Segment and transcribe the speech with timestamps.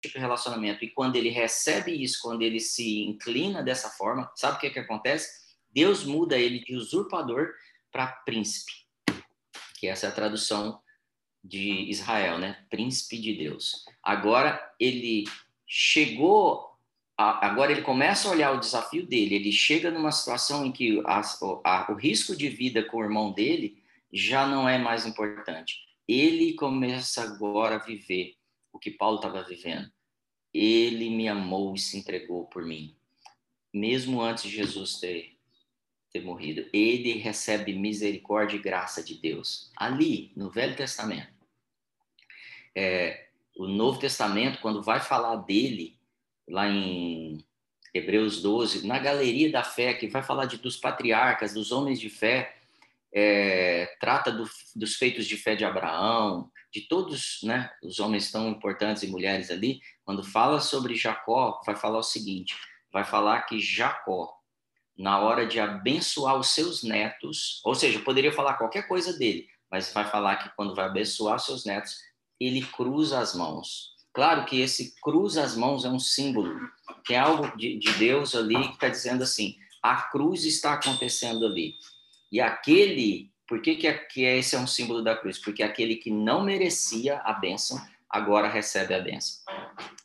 [0.00, 4.56] tipo de relacionamento e quando ele recebe isso, quando ele se inclina dessa forma, sabe
[4.56, 5.28] o que, que acontece?
[5.70, 7.50] Deus muda ele de usurpador
[7.90, 8.72] para príncipe,
[9.78, 10.80] que essa é a tradução
[11.42, 12.64] de Israel, né?
[12.68, 13.84] Príncipe de Deus.
[14.02, 15.24] Agora ele
[15.66, 16.68] chegou,
[17.16, 19.34] a, agora ele começa a olhar o desafio dele.
[19.34, 21.20] Ele chega numa situação em que a,
[21.64, 25.76] a, o risco de vida com o irmão dele já não é mais importante.
[26.06, 28.37] Ele começa agora a viver
[28.72, 29.90] o que Paulo estava vivendo.
[30.52, 32.96] Ele me amou e se entregou por mim,
[33.72, 35.38] mesmo antes de Jesus ter
[36.10, 36.68] ter morrido.
[36.72, 41.32] Ele recebe misericórdia e graça de Deus ali no Velho Testamento.
[42.74, 45.98] É, o Novo Testamento, quando vai falar dele,
[46.48, 47.44] lá em
[47.92, 52.08] Hebreus 12, na galeria da fé, que vai falar de, dos patriarcas, dos homens de
[52.08, 52.57] fé,
[53.14, 58.48] é, trata do, dos feitos de fé de Abraão, de todos né, os homens tão
[58.48, 62.54] importantes e mulheres ali, quando fala sobre Jacó, vai falar o seguinte:
[62.92, 64.32] vai falar que Jacó,
[64.96, 69.92] na hora de abençoar os seus netos, ou seja, poderia falar qualquer coisa dele, mas
[69.92, 71.96] vai falar que quando vai abençoar seus netos,
[72.40, 73.96] ele cruza as mãos.
[74.12, 76.58] Claro que esse cruza as mãos é um símbolo,
[77.04, 81.46] que é algo de, de Deus ali que está dizendo assim: a cruz está acontecendo
[81.46, 81.76] ali.
[82.30, 85.38] E aquele, por que, que, é, que é, esse é um símbolo da cruz?
[85.38, 89.42] Porque aquele que não merecia a bênção, agora recebe a bênção.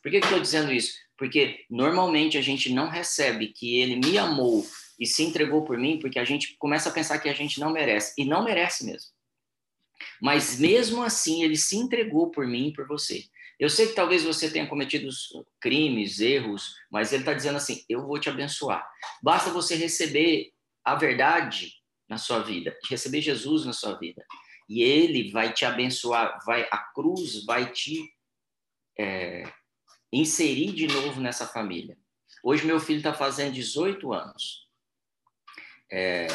[0.02, 0.94] Por que, estou dizendo isso?
[1.16, 4.66] Porque normalmente a gente não recebe que ele me amou
[4.98, 7.70] e se entregou por mim, porque a gente começa a pensar que a gente não
[7.70, 9.10] merece, e não merece mesmo.
[10.20, 13.24] Mas mesmo assim, ele se entregou por mim e por você.
[13.58, 15.08] Eu sei que talvez você tenha cometido
[15.60, 18.86] crimes, erros, mas ele está dizendo assim: eu vou te abençoar.
[19.22, 20.52] Basta você receber
[20.84, 21.72] a verdade
[22.08, 24.24] na sua vida, receber Jesus na sua vida,
[24.68, 26.38] e ele vai te abençoar.
[26.44, 28.12] Vai a cruz vai te
[28.98, 29.44] é,
[30.12, 31.98] inserir de novo nessa família.
[32.42, 34.68] Hoje meu filho está fazendo 18 anos.
[35.90, 36.26] É,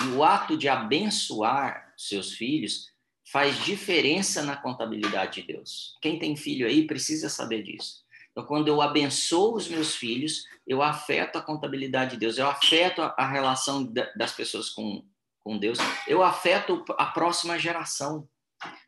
[0.00, 2.92] e o ato de abençoar seus filhos
[3.30, 5.96] faz diferença na contabilidade de Deus.
[6.00, 8.04] Quem tem filho aí precisa saber disso.
[8.38, 13.02] Então, quando eu abençoo os meus filhos, eu afeto a contabilidade de Deus, eu afeto
[13.02, 15.04] a, relação das pessoas com,
[15.42, 15.76] com Deus,
[16.06, 18.28] eu afeto a próxima geração.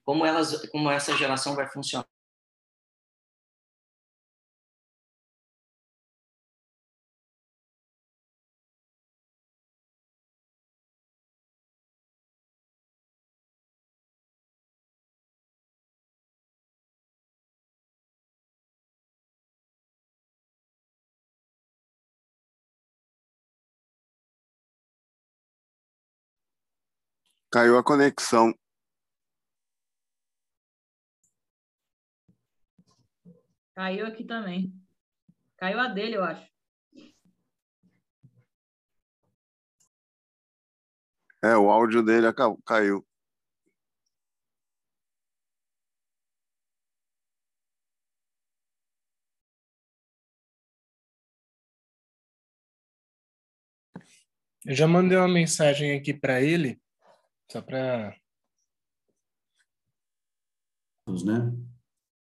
[0.04, 2.06] Como, elas, como essa geração vai funcionar
[27.52, 28.54] Caiu a conexão.
[33.74, 34.72] Caiu aqui também.
[35.56, 36.48] Caiu a dele, eu acho.
[41.42, 42.26] É, o áudio dele
[42.64, 43.04] caiu.
[54.64, 56.80] Eu já mandei uma mensagem aqui para ele
[57.50, 58.16] só para.
[61.24, 61.52] Né?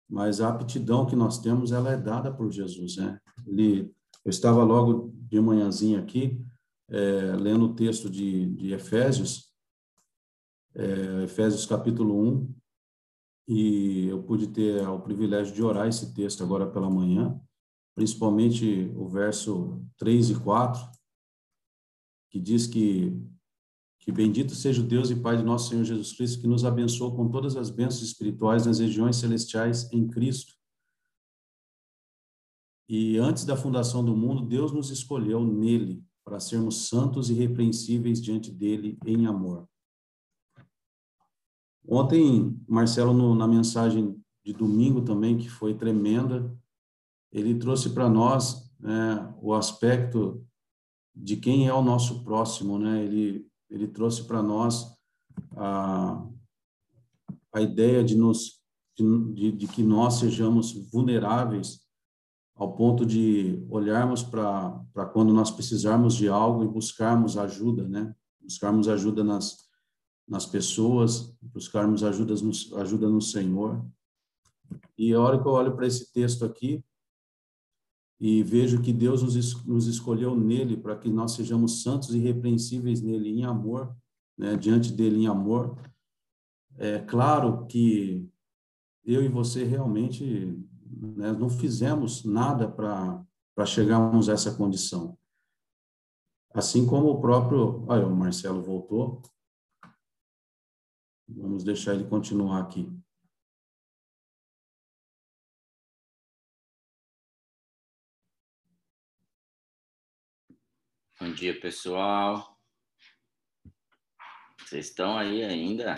[0.08, 3.20] Mas a aptidão que nós temos, ela é dada por Jesus, né?
[3.46, 3.94] Ele,
[4.24, 6.42] eu estava logo de manhãzinha aqui,
[6.88, 9.52] é, lendo o texto de, de Efésios,
[10.74, 12.54] é, Efésios capítulo 1,
[13.48, 17.38] e eu pude ter o privilégio de orar esse texto agora pela manhã,
[17.94, 20.90] principalmente o verso 3 e 4,
[22.30, 23.12] que diz que
[23.98, 27.14] que bendito seja o Deus e Pai de nosso Senhor Jesus Cristo, que nos abençoou
[27.14, 30.54] com todas as bênçãos espirituais nas regiões celestiais em Cristo.
[32.88, 38.20] E antes da fundação do mundo, Deus nos escolheu nele para sermos santos e repreensíveis
[38.20, 39.68] diante dele em amor.
[41.86, 44.14] Ontem, Marcelo, no, na mensagem
[44.44, 46.54] de domingo também, que foi tremenda,
[47.32, 50.46] ele trouxe para nós né, o aspecto
[51.14, 53.04] de quem é o nosso próximo, né?
[53.04, 54.96] Ele ele trouxe para nós
[55.56, 56.26] a,
[57.52, 58.62] a ideia de, nos,
[58.96, 61.80] de, de que nós sejamos vulneráveis
[62.54, 68.14] ao ponto de olharmos para quando nós precisarmos de algo e buscarmos ajuda, né?
[68.40, 69.68] Buscarmos ajuda nas,
[70.26, 73.86] nas pessoas, buscarmos ajuda no, ajuda no Senhor.
[74.96, 76.84] E a hora que eu olho para esse texto aqui,
[78.20, 83.00] e vejo que Deus nos, nos escolheu nele para que nós sejamos santos e repreensíveis
[83.00, 83.94] nele em amor,
[84.36, 85.78] né, diante dele em amor.
[86.76, 88.28] É claro que
[89.04, 90.24] eu e você realmente
[91.16, 95.16] né, não fizemos nada para chegarmos a essa condição.
[96.52, 97.84] Assim como o próprio.
[97.88, 99.22] Olha, o Marcelo voltou.
[101.28, 102.90] Vamos deixar ele continuar aqui.
[111.20, 112.56] Bom dia, pessoal.
[114.60, 115.96] Vocês estão aí ainda?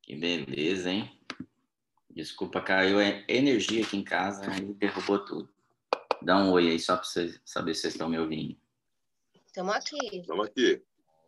[0.00, 1.20] Que beleza, hein?
[2.08, 5.52] Desculpa, caiu a energia aqui em casa e derrubou tudo.
[6.22, 8.58] Dá um oi aí só para vocês saber se vocês estão me ouvindo.
[9.46, 9.98] Estamos aqui.
[10.16, 10.82] Estamos aqui.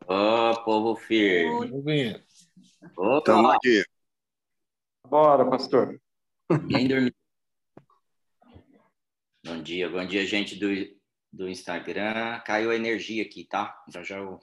[0.09, 2.25] Ô, oh, povo firme.
[3.19, 3.85] Estamos aqui.
[5.07, 6.01] Bora, pastor.
[6.51, 7.15] Ninguém dormiu.
[9.45, 10.69] Bom dia, bom dia, gente do,
[11.32, 12.40] do Instagram.
[12.40, 13.82] Caiu a energia aqui, tá?
[13.88, 14.40] Já já eu,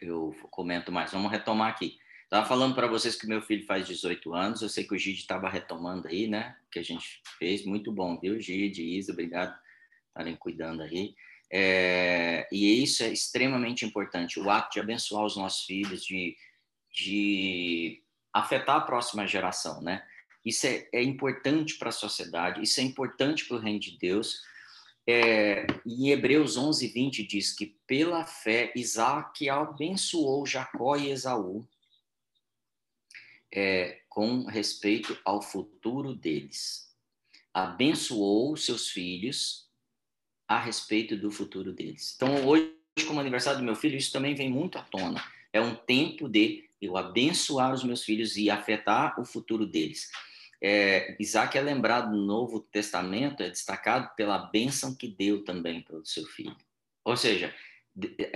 [0.00, 1.12] eu comento mais.
[1.12, 1.98] Vamos retomar aqui.
[2.24, 4.62] Estava falando para vocês que meu filho faz 18 anos.
[4.62, 6.56] Eu sei que o Gide estava retomando aí, né?
[6.70, 7.64] Que a gente fez.
[7.64, 9.12] Muito bom, viu, Gide, Isa?
[9.12, 9.62] Obrigado por
[10.08, 11.14] estarem cuidando aí.
[11.50, 14.38] É, e isso é extremamente importante.
[14.38, 16.36] O ato de abençoar os nossos filhos, de,
[16.92, 20.06] de afetar a próxima geração, né?
[20.44, 24.40] Isso é, é importante para a sociedade, isso é importante para o reino de Deus.
[25.10, 31.66] É, em Hebreus 11, 20 diz que pela fé Isaac abençoou Jacó e Esaú
[33.50, 36.94] é, com respeito ao futuro deles.
[37.54, 39.66] Abençoou seus filhos
[40.46, 42.12] a respeito do futuro deles.
[42.14, 42.70] Então, hoje,
[43.06, 45.24] como aniversário do meu filho, isso também vem muito à tona.
[45.54, 50.10] É um tempo de eu abençoar os meus filhos e afetar o futuro deles.
[50.60, 55.96] É, Isaac é lembrado no Novo Testamento, é destacado pela bênção que deu também para
[55.96, 56.56] o seu filho.
[57.04, 57.54] Ou seja,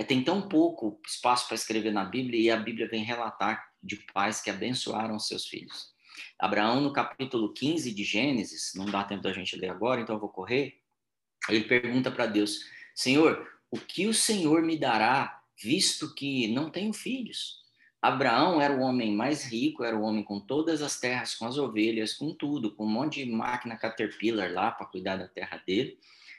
[0.07, 4.41] tem tão pouco espaço para escrever na Bíblia e a Bíblia vem relatar de pais
[4.41, 5.93] que abençoaram seus filhos.
[6.39, 10.19] Abraão, no capítulo 15 de Gênesis, não dá tempo da gente ler agora, então eu
[10.19, 10.79] vou correr.
[11.49, 12.65] Ele pergunta para Deus:
[12.95, 17.62] Senhor, o que o Senhor me dará, visto que não tenho filhos?
[18.03, 21.57] Abraão era o homem mais rico, era o homem com todas as terras, com as
[21.57, 25.97] ovelhas, com tudo, com um monte de máquina Caterpillar lá para cuidar da terra dele,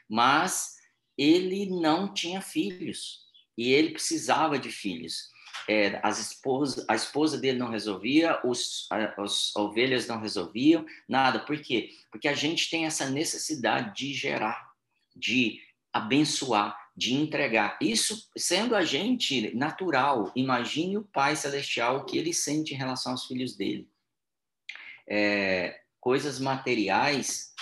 [0.08, 0.76] mas
[1.16, 3.24] ele não tinha filhos
[3.56, 5.32] e ele precisava de filhos
[5.68, 11.40] é, as esposas, a esposa dele não resolvia, os, as ovelhas não resolviam, nada.
[11.40, 11.90] Por quê?
[12.10, 14.70] Porque a gente tem essa necessidade de gerar,
[15.14, 15.60] de
[15.92, 17.78] abençoar, de entregar.
[17.80, 23.12] Isso sendo a gente natural, imagine o Pai Celestial o que ele sente em relação
[23.12, 23.88] aos filhos dele.
[25.06, 27.52] É, coisas materiais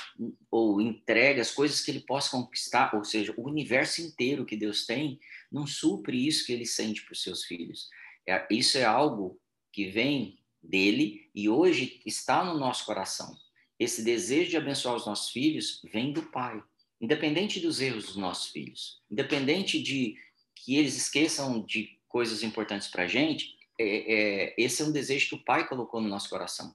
[0.51, 5.19] ou entregas, coisas que ele possa conquistar, ou seja, o universo inteiro que Deus tem,
[5.51, 7.89] não supre isso que ele sente para os seus filhos.
[8.29, 9.41] É, isso é algo
[9.73, 13.35] que vem dele e hoje está no nosso coração.
[13.79, 16.63] Esse desejo de abençoar os nossos filhos vem do Pai,
[17.03, 20.15] independente dos erros dos nossos filhos, independente de
[20.55, 25.31] que eles esqueçam de coisas importantes para a gente, é, é, esse é um desejo
[25.31, 26.75] que o Pai colocou no nosso coração.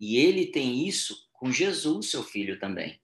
[0.00, 2.98] E ele tem isso com Jesus, seu filho, também.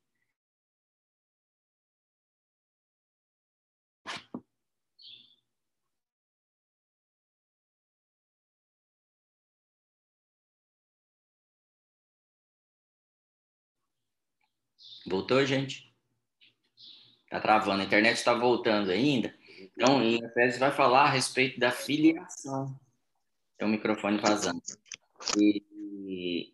[15.07, 15.96] Voltou, gente?
[17.31, 17.83] Tá travando.
[17.83, 19.35] A internet está voltando ainda.
[19.77, 22.79] Então, em Efésios vai falar a respeito da filiação.
[23.59, 24.63] Tem o microfone vazando.
[25.37, 26.53] E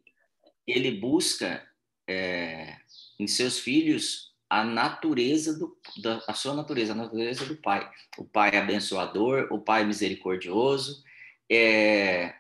[0.67, 1.63] ele busca
[2.09, 2.77] é,
[3.19, 7.91] em seus filhos a natureza do, da, a sua natureza, a natureza do pai.
[8.19, 11.03] O pai é abençoador, o pai é misericordioso.
[11.51, 12.35] É,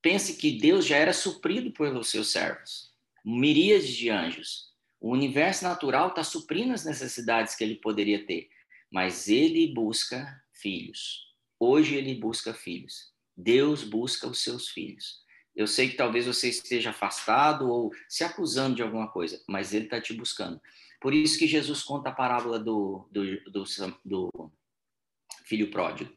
[0.00, 2.92] pense que Deus já era suprido pelos seus servos,
[3.24, 4.69] miríades de anjos.
[5.00, 8.50] O universo natural está suprindo as necessidades que ele poderia ter,
[8.92, 11.26] mas ele busca filhos.
[11.58, 13.10] Hoje ele busca filhos.
[13.36, 15.20] Deus busca os seus filhos.
[15.56, 19.86] Eu sei que talvez você esteja afastado ou se acusando de alguma coisa, mas ele
[19.86, 20.60] está te buscando.
[21.00, 23.64] Por isso que Jesus conta a parábola do, do, do,
[24.04, 24.52] do
[25.44, 26.12] filho pródigo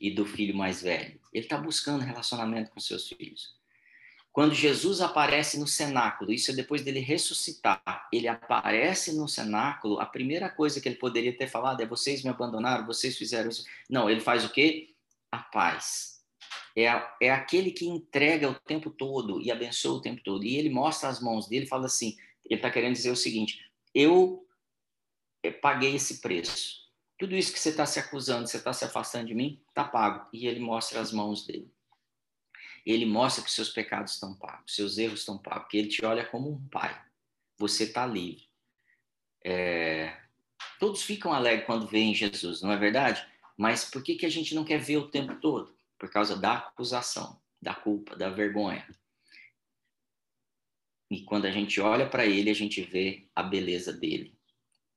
[0.00, 1.20] e do filho mais velho.
[1.32, 3.56] Ele está buscando relacionamento com seus filhos.
[4.34, 10.06] Quando Jesus aparece no cenáculo, isso é depois dele ressuscitar, ele aparece no cenáculo, a
[10.06, 13.64] primeira coisa que ele poderia ter falado é: vocês me abandonaram, vocês fizeram isso.
[13.88, 14.92] Não, ele faz o quê?
[15.30, 16.20] A paz.
[16.76, 16.86] É,
[17.20, 20.42] é aquele que entrega o tempo todo e abençoa o tempo todo.
[20.42, 23.64] E ele mostra as mãos dele e fala assim: ele está querendo dizer o seguinte,
[23.94, 24.44] eu
[25.62, 26.82] paguei esse preço.
[27.16, 30.26] Tudo isso que você está se acusando, você está se afastando de mim, está pago.
[30.32, 31.72] E ele mostra as mãos dele
[32.84, 36.24] ele mostra que seus pecados estão pagos, seus erros estão pagos, que ele te olha
[36.24, 37.00] como um pai.
[37.58, 38.48] você está livre.
[39.44, 40.16] É,
[40.78, 43.26] todos ficam alegres quando veem Jesus, não é verdade?
[43.56, 45.76] Mas por que, que a gente não quer ver o tempo todo?
[45.98, 48.86] Por causa da acusação, da culpa, da vergonha.
[51.10, 54.36] E quando a gente olha para ele, a gente vê a beleza dele.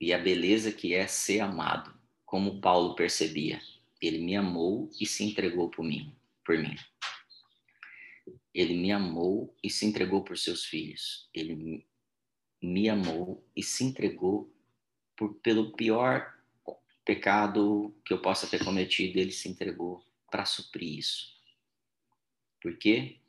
[0.02, 1.94] E a beleza que é ser amado,
[2.26, 3.62] como Paulo percebia.
[4.02, 6.76] Ele me amou e se entregou por mim, por mim.
[8.58, 11.30] Ele me amou e se entregou por seus filhos.
[11.32, 11.86] Ele
[12.60, 14.52] me amou e se entregou
[15.16, 16.36] por, pelo pior
[17.06, 21.38] pecado que eu possa ter cometido, ele se entregou para suprir isso.
[22.60, 23.20] Por quê?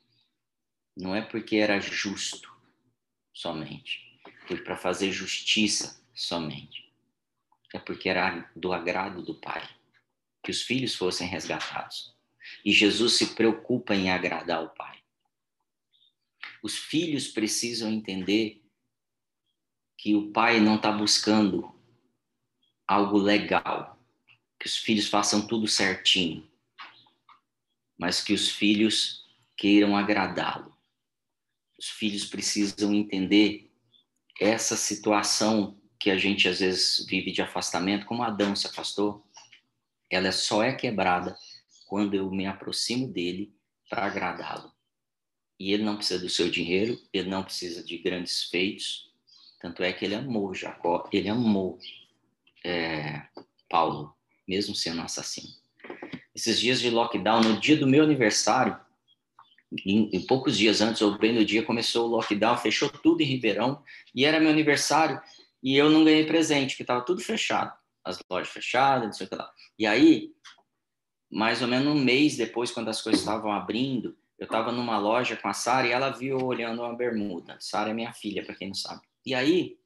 [0.97, 2.51] Não é porque era justo
[3.31, 6.91] somente, foi para fazer justiça somente.
[7.71, 9.63] É porque era do agrado do Pai
[10.43, 12.17] que os filhos fossem resgatados.
[12.65, 14.98] E Jesus se preocupa em agradar o Pai.
[16.61, 18.61] Os filhos precisam entender
[19.97, 21.73] que o pai não está buscando
[22.87, 23.99] algo legal,
[24.59, 26.49] que os filhos façam tudo certinho,
[27.97, 29.25] mas que os filhos
[29.57, 30.75] queiram agradá-lo.
[31.77, 33.71] Os filhos precisam entender
[34.39, 39.25] essa situação que a gente às vezes vive de afastamento, como Adão se afastou,
[40.09, 41.37] ela só é quebrada
[41.87, 43.53] quando eu me aproximo dele
[43.89, 44.78] para agradá-lo.
[45.59, 49.11] E ele não precisa do seu dinheiro, ele não precisa de grandes feitos.
[49.59, 51.77] Tanto é que ele amou Jacó, ele amou
[52.63, 53.23] é,
[53.69, 54.15] Paulo,
[54.47, 55.49] mesmo sendo assassino.
[56.33, 58.79] Esses dias de lockdown, no dia do meu aniversário,
[59.85, 63.25] em, em, poucos dias antes, ou bem no dia, começou o lockdown, fechou tudo em
[63.25, 63.83] Ribeirão,
[64.15, 65.21] e era meu aniversário,
[65.61, 67.73] e eu não ganhei presente, porque estava tudo fechado,
[68.03, 69.51] as lojas fechadas, não sei o que lá.
[69.77, 70.31] E aí,
[71.29, 75.35] mais ou menos um mês depois, quando as coisas estavam abrindo, eu estava numa loja
[75.35, 77.57] com a Sara e ela viu olhando uma bermuda.
[77.59, 79.01] Sara é minha filha, para quem não sabe.
[79.25, 79.77] E aí,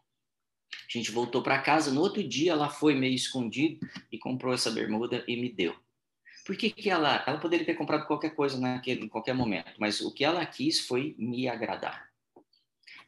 [0.71, 1.91] a gente voltou para casa.
[1.91, 5.75] No outro dia, ela foi meio escondida e comprou essa bermuda e me deu.
[6.45, 7.23] Por que, que ela.
[7.25, 10.81] Ela poderia ter comprado qualquer coisa naquele, em qualquer momento, mas o que ela quis
[10.81, 12.09] foi me agradar.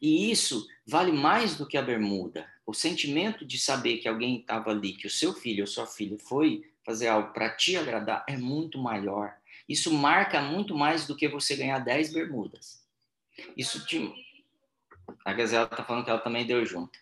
[0.02, 2.50] E isso vale mais do que a bermuda.
[2.66, 6.18] O sentimento de saber que alguém estava ali, que o seu filho ou sua filha
[6.18, 9.36] foi fazer algo para te agradar, é muito maior
[9.68, 12.86] isso marca muito mais do que você ganhar 10 bermudas.
[13.58, 14.14] Isso te.
[15.24, 16.98] A Gazela está falando que ela também deu junto.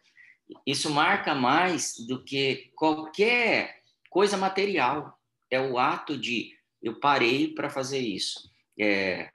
[0.66, 5.20] Isso marca mais do que qualquer coisa material.
[5.50, 8.52] É o ato de eu parei para fazer isso.
[8.80, 9.32] É...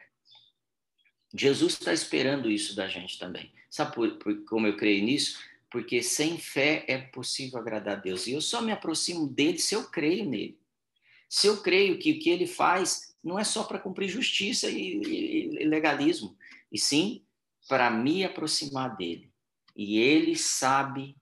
[1.35, 3.53] Jesus está esperando isso da gente também.
[3.71, 5.39] Sabe por, por, como eu creio nisso?
[5.71, 8.27] Porque sem fé é possível agradar a Deus.
[8.27, 10.59] E eu só me aproximo dele se eu creio nele.
[11.29, 14.95] Se eu creio que o que ele faz não é só para cumprir justiça e,
[15.61, 16.37] e, legalismo,
[16.73, 17.25] e sim
[17.69, 19.31] para me aproximar dele.
[19.77, 21.15] E ele sabe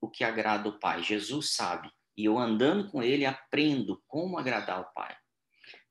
[0.00, 1.02] o que agrada o Pai.
[1.02, 1.90] Jesus sabe.
[2.16, 5.16] E eu andando com ele aprendo como agradar o Pai.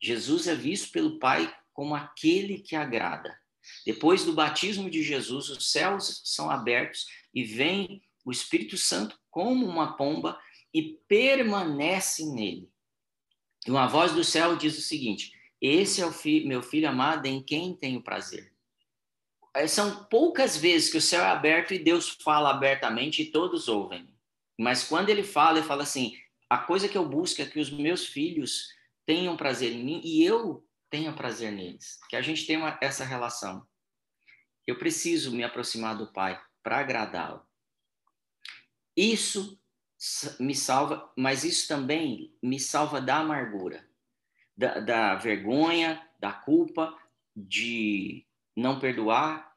[0.01, 3.37] Jesus é visto pelo Pai como aquele que agrada.
[3.85, 9.65] Depois do batismo de Jesus, os céus são abertos e vem o Espírito Santo como
[9.65, 10.39] uma pomba
[10.73, 12.71] e permanece nele.
[13.67, 15.31] E uma voz do céu diz o seguinte:
[15.61, 18.51] Esse é o fi meu filho amado em quem tenho prazer.
[19.53, 23.67] É, são poucas vezes que o céu é aberto e Deus fala abertamente e todos
[23.67, 24.09] ouvem.
[24.57, 26.17] Mas quando ele fala, ele fala assim:
[26.49, 28.69] a coisa que eu busco é que os meus filhos
[29.05, 31.99] tenham prazer em mim e eu tenha prazer neles.
[32.09, 33.65] Que a gente tenha essa relação.
[34.65, 37.41] Eu preciso me aproximar do Pai para agradá-lo.
[38.95, 39.59] Isso
[40.39, 43.87] me salva, mas isso também me salva da amargura,
[44.61, 46.95] da, da vergonha, da culpa,
[47.35, 48.23] de
[48.55, 49.51] não perdoar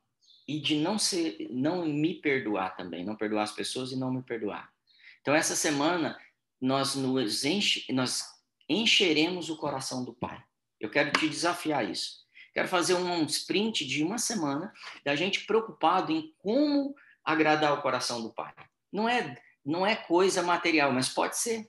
[0.48, 4.22] e de não ser, não me perdoar também, não perdoar as pessoas e não me
[4.22, 4.72] perdoar.
[5.20, 6.18] Então essa semana
[6.58, 8.24] nós nos enche, nós
[8.66, 10.42] encheremos o coração do Pai.
[10.80, 12.24] Eu quero te desafiar isso.
[12.54, 14.72] Quero fazer um sprint de uma semana
[15.04, 18.54] da gente preocupado em como agradar o coração do Pai.
[18.90, 21.66] Não é não é coisa material, mas pode ser.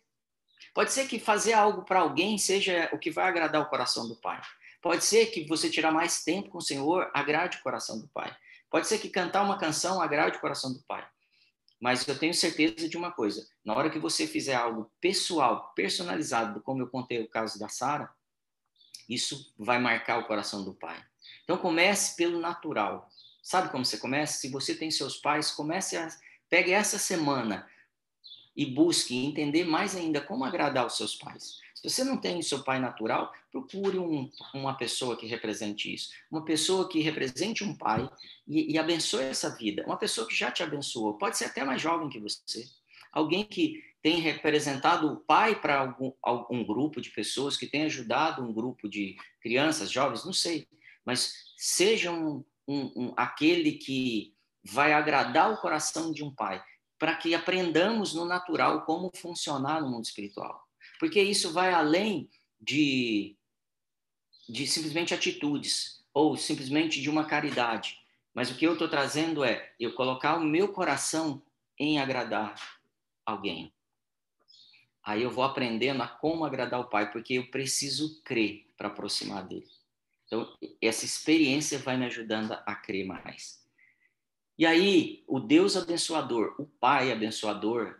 [0.75, 4.15] Pode ser que fazer algo para alguém seja o que vai agradar o coração do
[4.17, 4.41] Pai.
[4.81, 8.35] Pode ser que você tirar mais tempo com o Senhor agrade o coração do Pai.
[8.69, 11.07] Pode ser que cantar uma canção agrade o coração do Pai.
[11.79, 16.61] Mas eu tenho certeza de uma coisa: na hora que você fizer algo pessoal, personalizado,
[16.61, 18.13] como eu contei o caso da Sara,
[19.07, 21.01] isso vai marcar o coração do Pai.
[21.45, 23.09] Então comece pelo natural.
[23.41, 24.39] Sabe como você começa?
[24.39, 26.09] Se você tem seus pais, comece a
[26.49, 27.65] pegue essa semana
[28.55, 31.59] e busque entender mais ainda como agradar os seus pais.
[31.73, 36.09] Se você não tem o seu pai natural, procure um, uma pessoa que represente isso.
[36.31, 38.09] Uma pessoa que represente um pai
[38.47, 39.83] e, e abençoe essa vida.
[39.85, 41.17] Uma pessoa que já te abençoou.
[41.17, 42.65] Pode ser até mais jovem que você.
[43.11, 48.43] Alguém que tem representado o pai para algum, algum grupo de pessoas, que tem ajudado
[48.43, 50.67] um grupo de crianças, jovens, não sei.
[51.05, 54.33] Mas seja um, um, um aquele que
[54.63, 56.63] vai agradar o coração de um pai
[56.97, 60.63] para que aprendamos no natural como funcionar no mundo espiritual.
[60.99, 63.37] Porque isso vai além de,
[64.47, 67.99] de simplesmente atitudes ou simplesmente de uma caridade.
[68.33, 71.41] Mas o que eu estou trazendo é eu colocar o meu coração
[71.77, 72.55] em agradar
[73.25, 73.73] alguém.
[75.03, 79.47] Aí eu vou aprendendo a como agradar o Pai, porque eu preciso crer para aproximar
[79.47, 79.67] dele.
[80.25, 83.64] Então, essa experiência vai me ajudando a crer mais.
[84.57, 87.99] E aí, o Deus abençoador, o Pai abençoador,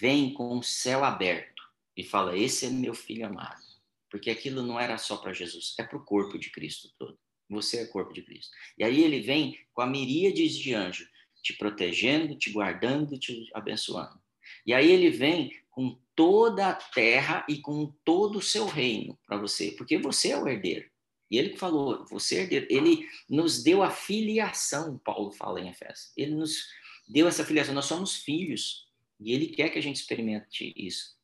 [0.00, 1.62] vem com o céu aberto
[1.96, 3.62] e fala: Esse é meu filho amado.
[4.10, 7.18] Porque aquilo não era só para Jesus, é para o corpo de Cristo todo.
[7.48, 8.52] Você é corpo de Cristo.
[8.78, 11.08] E aí ele vem com a miríade de anjos,
[11.42, 14.18] te protegendo, te guardando, te abençoando.
[14.66, 19.36] E aí ele vem com toda a terra e com todo o seu reino para
[19.36, 20.88] você, porque você é o herdeiro.
[21.30, 26.12] E ele que falou, você ele nos deu a filiação, Paulo fala em Efésios.
[26.16, 26.66] Ele nos
[27.08, 28.86] deu essa filiação, nós somos filhos.
[29.18, 31.14] E ele quer que a gente experimente isso.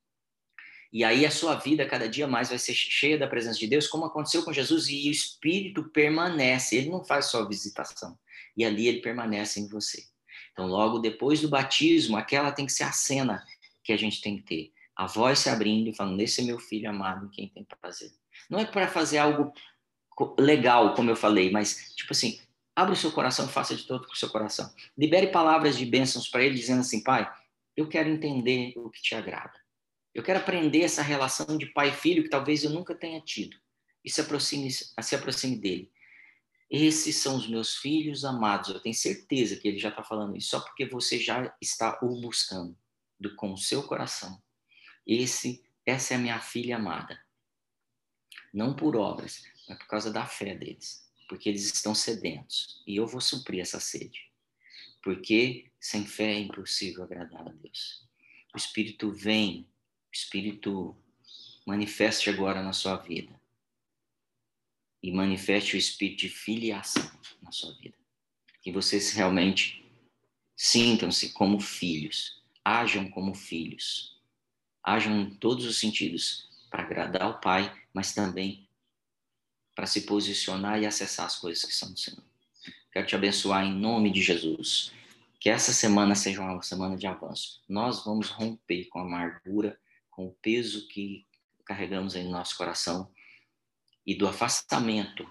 [0.93, 3.87] E aí a sua vida cada dia mais vai ser cheia da presença de Deus,
[3.87, 8.19] como aconteceu com Jesus, e o Espírito permanece, ele não faz só visitação.
[8.57, 10.03] E ali ele permanece em você.
[10.53, 13.45] Então, logo depois do batismo, aquela tem que ser a cena
[13.85, 14.73] que a gente tem que ter.
[14.97, 18.11] A voz se abrindo e falando: Esse é meu filho amado em quem tem prazer.
[18.51, 19.53] Não é para fazer algo
[20.39, 22.39] legal, como eu falei, mas tipo assim,
[22.75, 24.73] abra o seu coração, faça de todo com o seu coração.
[24.97, 27.31] Libere palavras de bênçãos para ele, dizendo assim, pai,
[27.77, 29.59] eu quero entender o que te agrada.
[30.15, 33.57] Eu quero aprender essa relação de pai e filho que talvez eu nunca tenha tido.
[34.05, 35.91] E se aproxime, se aproxime dele.
[36.71, 38.71] Esses são os meus filhos amados.
[38.71, 42.21] Eu tenho certeza que ele já está falando isso, só porque você já está o
[42.21, 42.77] buscando
[43.19, 44.41] do, com o seu coração.
[45.07, 47.21] Esse, essa é a minha filha amada.
[48.53, 53.07] Não por obras, é por causa da fé deles, porque eles estão sedentos e eu
[53.07, 54.31] vou suprir essa sede.
[55.03, 58.07] Porque sem fé é impossível agradar a Deus.
[58.55, 59.67] O Espírito vem,
[60.11, 60.97] o Espírito
[61.67, 63.41] manifeste agora na sua vida
[65.03, 67.11] e manifeste o espírito de filiação
[67.43, 67.97] na sua vida.
[68.63, 69.85] Que vocês realmente
[70.55, 74.21] sintam-se como filhos, ajam como filhos,
[74.83, 78.69] ajam em todos os sentidos para agradar ao Pai, mas também
[79.81, 82.23] para se posicionar e acessar as coisas que são do Senhor.
[82.93, 84.93] Quero te abençoar em nome de Jesus.
[85.41, 87.63] Que essa semana seja uma semana de avanço.
[87.67, 91.25] Nós vamos romper com a amargura, com o peso que
[91.65, 93.11] carregamos em nosso coração
[94.07, 95.27] e do afastamento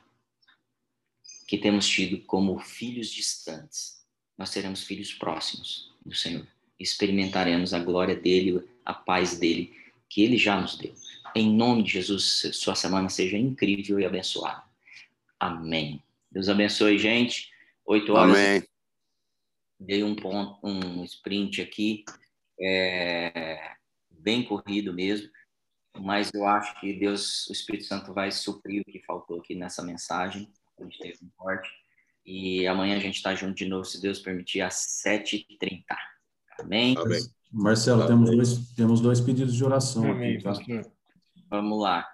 [1.48, 4.04] que temos tido como filhos distantes.
[4.36, 6.48] Nós seremos filhos próximos do Senhor.
[6.80, 9.78] Experimentaremos a glória dele, a paz dele,
[10.10, 10.96] que ele já nos deu.
[11.36, 14.64] Em nome de Jesus, sua semana seja incrível e abençoada.
[15.40, 16.04] Amém.
[16.32, 17.50] Deus abençoe, gente.
[17.86, 18.38] Oito horas.
[18.38, 18.64] Amém.
[19.80, 22.04] Dei um ponto, um sprint aqui,
[22.60, 23.76] é,
[24.12, 25.30] bem corrido mesmo,
[25.98, 29.82] mas eu acho que Deus, o Espírito Santo, vai suprir o que faltou aqui nessa
[29.82, 30.52] mensagem.
[30.78, 31.70] A gente teve um corte.
[32.26, 35.84] E amanhã a gente está junto de novo, se Deus permitir, às 7h30.
[36.60, 36.96] Amém?
[36.98, 37.22] Amém.
[37.52, 38.10] Marcelo, Amém.
[38.10, 40.44] Temos, dois, temos dois pedidos de oração Amém, aqui.
[40.44, 40.90] Tá?
[41.50, 42.06] Vamos lá.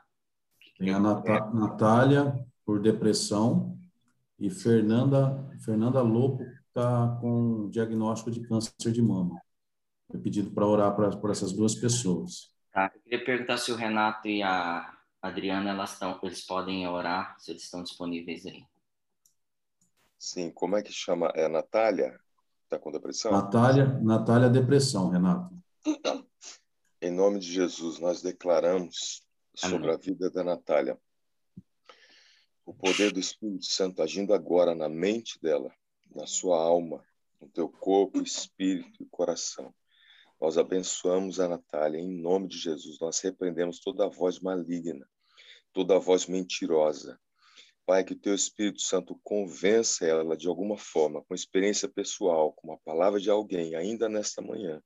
[0.77, 2.33] Tem a Nat Natália
[2.65, 3.77] por depressão
[4.39, 9.41] e Fernanda, Fernanda Lopo está com diagnóstico de câncer de mama.
[10.09, 12.53] Foi pedido para orar pra, por essas duas pessoas.
[12.71, 12.91] Tá.
[12.93, 17.51] Eu queria perguntar se o Renato e a Adriana elas estão, eles podem orar, se
[17.51, 18.63] eles estão disponíveis aí.
[20.17, 21.31] Sim, como é que chama?
[21.35, 22.19] É a Natália?
[22.63, 23.31] Está com depressão?
[23.31, 25.55] Natália, Natália Depressão, Renato.
[27.01, 29.24] Em nome de Jesus, nós declaramos
[29.55, 30.99] sobre a vida da Natália.
[32.65, 35.73] O poder do Espírito Santo agindo agora na mente dela,
[36.13, 37.05] na sua alma,
[37.39, 39.73] no teu corpo, espírito e coração.
[40.41, 42.99] Nós abençoamos a Natália em nome de Jesus.
[42.99, 45.07] Nós repreendemos toda a voz maligna,
[45.71, 47.19] toda a voz mentirosa.
[47.85, 52.67] Pai, que o teu Espírito Santo convença ela de alguma forma, com experiência pessoal, com
[52.69, 54.81] uma palavra de alguém, ainda nesta manhã,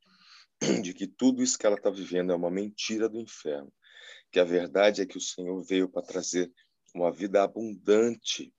[0.83, 3.71] de que tudo isso que ela está vivendo é uma mentira do inferno
[4.31, 6.51] que a verdade é que o Senhor veio para trazer
[6.93, 8.53] uma vida abundante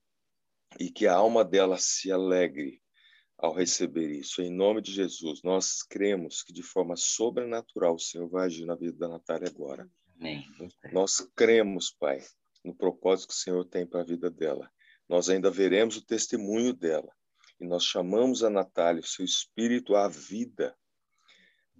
[0.79, 2.81] e que a alma dela se alegre.
[3.37, 4.39] ao receber isso.
[4.41, 8.75] Em nome de Jesus, nós cremos que de forma sobrenatural o Senhor vai agir na
[8.75, 9.89] vida da Natália agora.
[10.19, 10.45] Amém.
[10.93, 12.21] Nós cremos, Pai,
[12.63, 14.71] no propósito que o Senhor tem para a vida dela.
[15.09, 17.11] Nós ainda veremos o testemunho dela.
[17.59, 20.75] E nós chamamos a Natália, o seu espírito, à vida,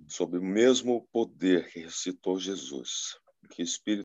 [0.08, 3.20] sob o mesmo poder que ressuscitou Jesus.
[3.50, 4.00] Que Espírito